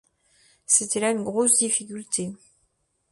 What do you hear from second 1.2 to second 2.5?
grosse difficulté.